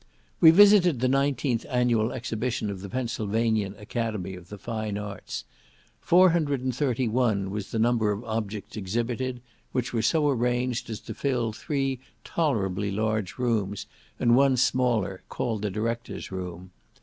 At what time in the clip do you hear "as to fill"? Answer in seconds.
10.89-11.53